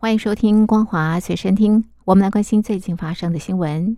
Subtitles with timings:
[0.00, 1.82] 欢迎收听《光华随身听》。
[2.04, 3.96] 我们来关心最近发生的新闻。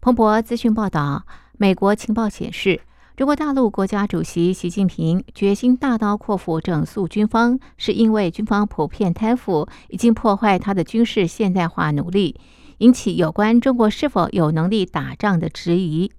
[0.00, 2.80] 彭博资讯报道，美国情报显示，
[3.16, 12.34] 中国大陆国家主席习近平决心大刀阔斧整肃军方，是因为军方普遍贪腐，已经破坏他的军事现代化努力，
[12.78, 16.10] 引起有关中国是否有能力打仗的质疑。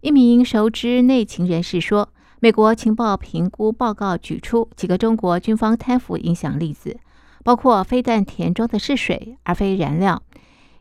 [0.00, 2.08] 一名熟知内情人士说。
[2.40, 6.98] 美国情报评估报告举出几个中国军方贪腐影响例子，
[7.42, 10.22] 包括飞弹填装的是水而非燃料，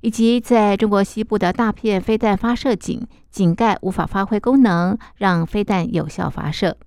[0.02, 6.78] 以及在中国西部的大片飞弹发射井井盖无法发挥功能，让飞弹有效发射。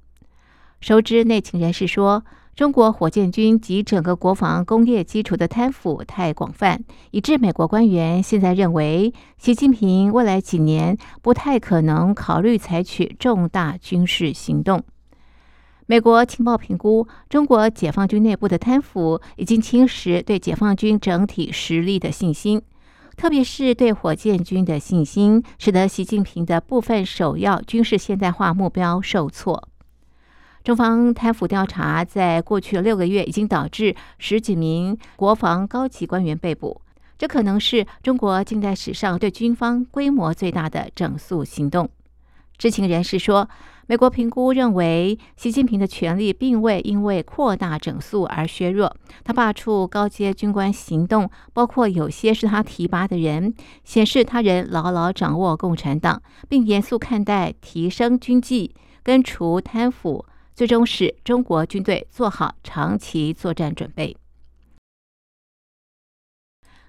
[0.80, 2.24] 熟知内情人士说。
[2.54, 14.84] 中国火箭军及整个国防工业基础的贪腐太广泛，以致美国官员现在认为，习近平未来几年不太可能考虑采取重大军事行动。
[15.86, 22.62] 美国情报评估，中国解放军内部的贪腐已经侵蚀对解放军整体实力的信心，
[23.18, 29.68] 特别是对火箭军的信心，使得习近平的部分首要军事现代化目标受挫。
[30.62, 36.80] 中方贪腐调查在过去六个月已经导致十几名国防高级官员被捕，
[37.18, 41.90] 这可能是中国近代史上对军方规模最大的整肃行动。
[42.56, 43.46] 知情人士说，
[43.86, 48.96] 美国评估认为，习近平的权力并未因为扩大整肃而削弱。
[49.22, 60.24] 他罢黜高阶军官行动，包括有些是他提拔的人，显示他人牢牢掌握共产党，并严肃看待提升军纪、根除贪腐。
[60.54, 64.16] 最终使中国军队做好长期作战准备。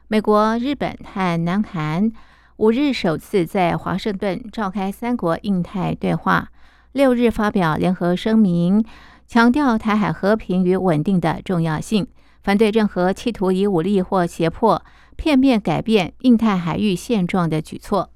[0.07, 2.12] 美国、日本和南韩
[2.57, 6.51] 五日首次在华盛顿召开三国印太对话，
[6.95, 8.81] 六日发表联合声明，
[9.28, 12.07] 强调台海和平与稳定的重要性，
[12.41, 14.81] 反对任何企图以武力或胁迫
[15.17, 18.11] 片面改变印太海域现状的举措。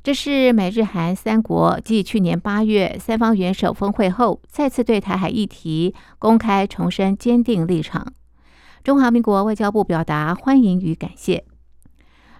[0.00, 8.12] 这是美日韩三国继去年八月三方元首峰会后，再次对台海议题公开重申坚定立场。
[8.84, 11.44] 中华民国外交部表达欢迎与感谢。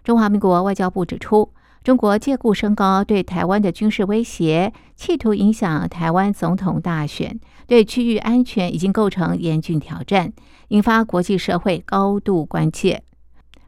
[0.04, 1.52] 中华民国外交部指出，
[1.82, 10.32] 中国借故升高对台湾的军事威胁，企图影响台湾总统大选，对区域安全已经构成严峻挑战，
[10.68, 13.02] 引发国际社会高度关切。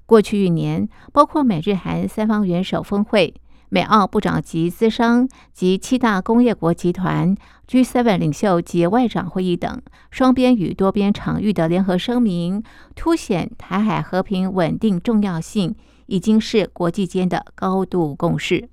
[0.04, 3.34] 过去一年，包括美日韩三方元首峰会。
[3.72, 7.37] 美澳部长级资商及七大工业国集团
[7.69, 12.65] G7 领袖及外长会议等双边与多边场域的联合声明，
[12.97, 15.77] 凸显台海和平稳定重要性，
[16.10, 18.69] 已经是国际间的高度共识。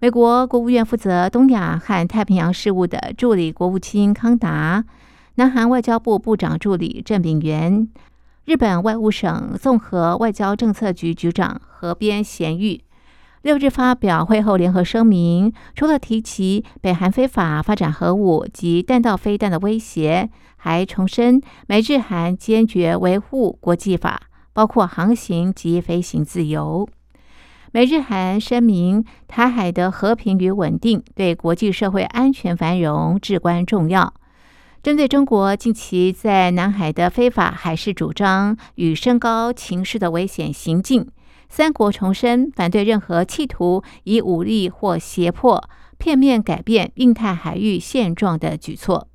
[0.00, 4.84] 美国国务院负责东亚和太平洋事务的助理国务卿康达，
[5.36, 7.88] 南韩外交部部长助理郑炳元，
[8.44, 12.82] 日本外务省综合外交政策局局长河边贤玉。
[13.42, 24.22] 六日发表会后联合声明，除了提及北韩非法发展核武及弹道飞弹的威胁，还重申美日韩坚决维护国际法，
[24.54, 26.88] 包括航行及飞行自由。
[27.72, 34.14] 美日韩声明，台海的和平与稳定对国际社会安全繁荣至关重要。
[34.82, 41.06] 针对中国近期在南海的非法海事主张与升高情势的危险行径。
[41.48, 45.62] 三国重申反对任何企图以武力或胁迫
[45.98, 49.08] 片面改变印太海域现状的举措。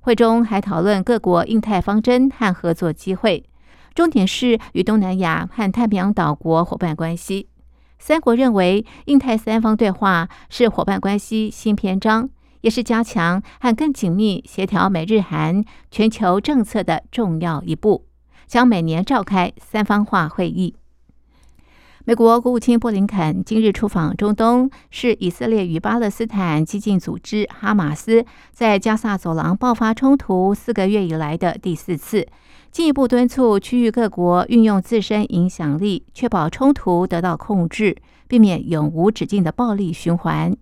[0.00, 3.44] 会中还讨论各国印太方针和合作机会，
[3.96, 7.48] 重点是与东南亚和太平洋岛国伙伴关系。
[7.98, 12.28] 三国认为，印太三方对话是伙伴关系新篇章，
[12.60, 18.04] 也是加强和更紧密协调美日韩全球政策的重要一步，
[18.46, 20.76] 将每年召开三方化会议。
[22.08, 32.24] 美国国务卿布林肯今日出访中东，是以色列与巴勒斯坦激进组织哈马斯在加萨走廊爆发冲突四个月以来的第四次，
[32.70, 37.96] 进一步敦促区域各国运用自身影响力，确保冲突得到控制，
[38.28, 40.56] 避免永无止境的暴力循环。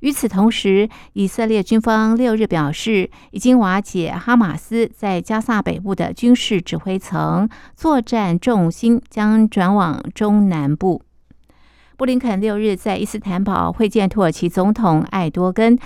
[0.00, 11.02] 与此同时，以色列军方六日表示，已经瓦解哈马斯在加萨北部的军事指挥层，作战重心将转往中南部。
[11.96, 15.76] 布林肯六日在伊斯坦堡会见土耳其总统艾多根，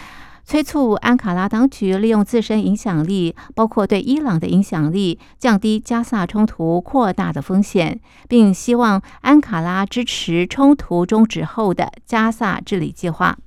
[0.44, 7.98] 催促安卡拉当局利用自身影响力，包括对伊朗的影响力，降低加萨冲突扩大的风险，
[8.28, 13.38] 并希望安卡拉支持冲突终止后的加萨治理计划。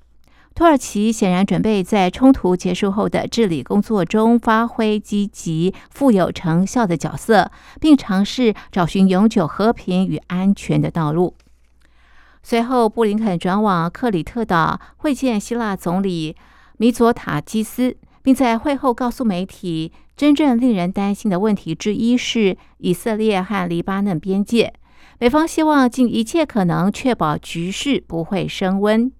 [0.56, 11.36] 土耳其显然准备在冲突结束后的治理工作中发挥积极、富有成效的角色，并尝试找寻永久和平与安全的道路。
[12.42, 16.38] 随后，布林肯转往克里特岛会见希腊总理
[16.78, 24.74] 米佐塔基斯，并在会后告诉媒体，真正令人担心的问题之一是以色列和黎巴嫩边界，
[25.20, 29.12] 美方希望尽一切可能确保局势不会升温。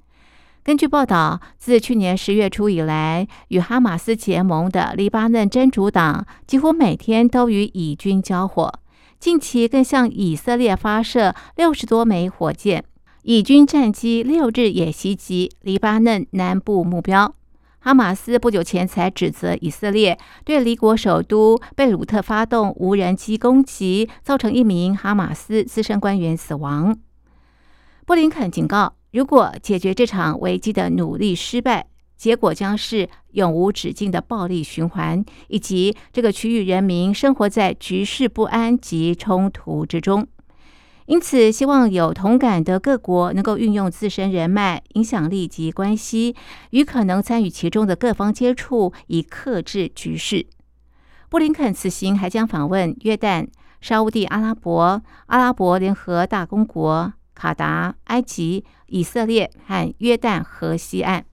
[0.66, 8.74] 根据报道，自去年十月初以来，与哈马斯结盟的黎巴嫩真主党几乎每天都与以军交火，
[9.20, 12.84] 近期更向以色列发射六十多枚火箭。
[13.22, 17.36] 以军战机六日也袭击黎巴嫩南部目标。
[17.78, 26.98] 哈马斯不久前才指责以色列对黎国首都贝鲁特发动无人机攻击，造成一名哈马斯资深官员死亡。
[28.08, 28.95] 布林肯警告。
[29.16, 40.28] 如果解决这场危机的努力失败，结果将是永无止境的暴力循环，以及这个区域人民生活在局势不安及冲突之中。
[41.06, 46.36] 因此，希望有同感的各国能够运用自身人脉、影响力及关系，
[46.72, 50.46] 与可能参与其中的各方接触，以克制局势。
[51.30, 53.48] 布林肯此行还将访问约旦、
[53.80, 57.14] 沙地阿拉伯、阿拉伯联合大公国。
[57.36, 61.26] 卡达、埃及、以色列和约旦河西岸，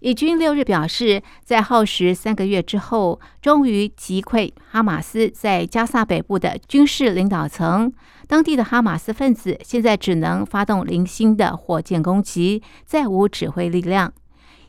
[0.00, 7.92] 以军六日表示，在耗时三个月之后，终于击溃哈马斯在加萨北部的军事领导层。
[8.26, 14.12] 当地的哈马斯分子现在只能发动零星的火箭攻击，再无指挥力量。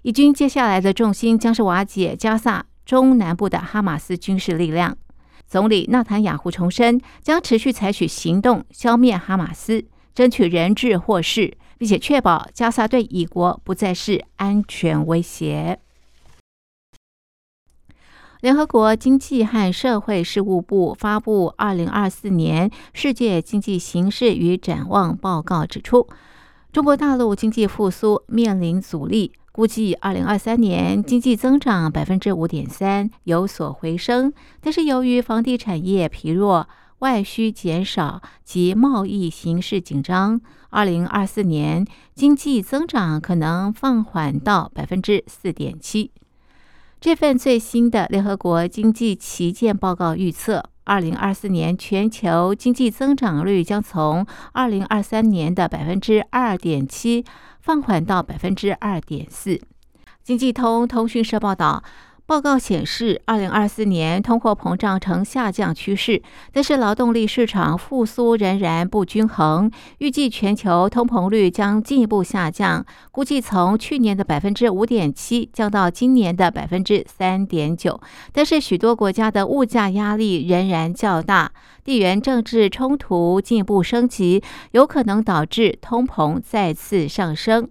[0.04, 4.96] 以军接下来的重心将是瓦解加萨中南部的哈马斯军事力量。
[5.48, 9.86] 总理纳坦雅胡重申，将持续采取行动消灭哈马斯。
[10.16, 15.78] 争取人质获释，并且确保加沙对以国不再是安全威胁。
[18.40, 26.08] 联合国经济和社会事务部发布《二零二四年世界经济形势与展望》报告，指出，
[26.72, 34.32] 中国大陆经济复苏面临阻力，估计二零二三年经济增长百分之五点三，有所回升，
[34.62, 36.70] 但是由于房地产业疲弱。
[37.06, 40.42] 外需减少及贸易形势紧张，
[40.72, 41.86] 二零二四年
[42.16, 46.10] 经济增长可能放缓到百分之四点七。
[47.00, 57.24] 这份最新的联合国经济旗舰报告预测，二零二四年全球经济增长率将从二零二三年的百分之二点七
[57.62, 59.62] 放缓到百分之二点四。
[60.24, 61.84] 经济通通讯社报道。
[62.28, 69.70] 报告显示，二零二四年通货膨胀呈下降趋势，但是劳动力市场复苏仍然不均衡。
[70.00, 78.02] 预计全球通膨率将进一步下降，估计从去年的百分之五点七降到今年的百分之三点九。
[78.34, 81.52] 但是许多国家的物价压力仍然较大，
[81.84, 84.42] 地缘政治冲突进一步升级，
[84.72, 87.70] 有可能导致通膨再次上升。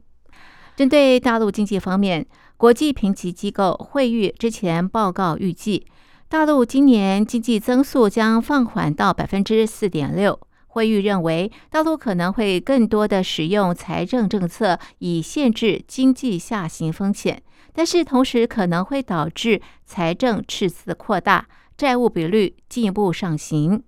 [0.77, 5.87] 针对大陆经济方面，国际评级机构惠誉之前报告预计，
[6.29, 10.39] 大陆今年经济增速将放缓到百分之四点六。
[10.69, 17.43] 惠誉认为，大陆可能会更多的使用财政政策以限制经济下行风险，
[17.73, 21.47] 但是同时可能会导致财政赤字扩大，
[21.77, 23.83] 债务比率进一步上行。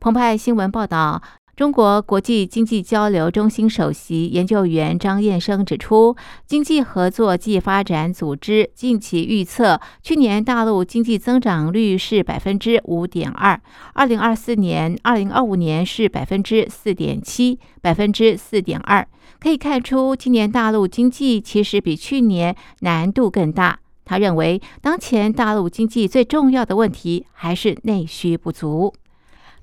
[0.00, 1.22] 澎湃新闻报道。
[1.62, 13.60] 中国国际经济交流中心首席研究员张燕生指出，经济合作暨发展组织近期预测，去年大陆经济增长率是百分之五点二，
[13.94, 19.06] 二零二四年、二零二五年是百分之四点七、百分之四点二。
[19.38, 23.78] 可以看出，今年大陆经济其实比去年难度更大。
[24.04, 28.92] 他认为，当前大陆经济最重要的问题还是内需不足。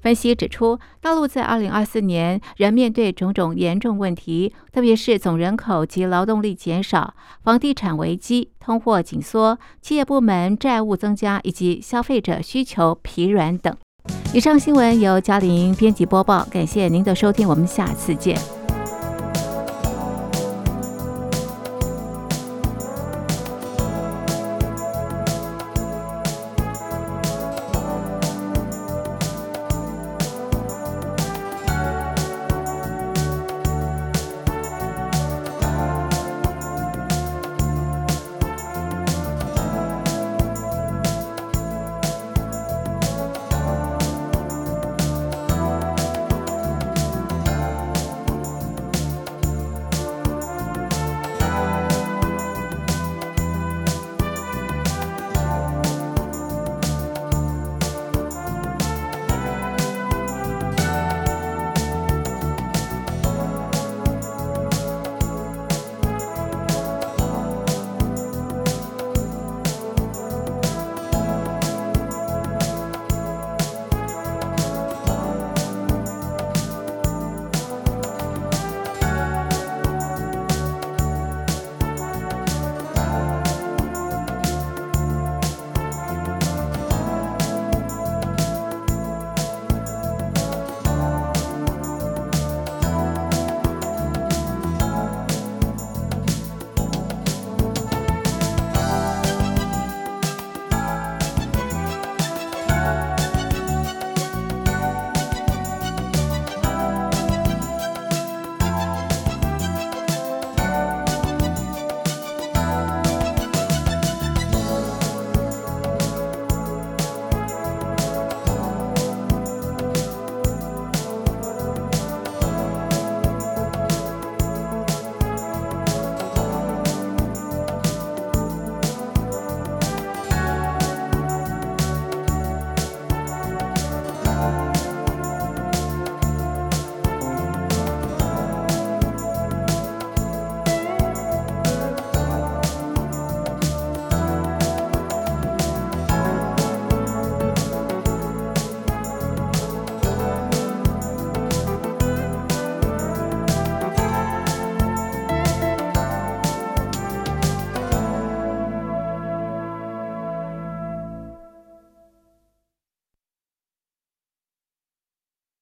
[0.01, 7.13] 分析指出，大陆在二零二四年仍面对种种严重问题，特别是总人口及劳动力减少、
[7.43, 13.75] 房地产危机、通货紧缩、企业部门债务增加以及消费者需求疲软等。
[14.33, 18.58] 以上新闻由嘉玲编辑播报，感谢您的收听，我们下次见。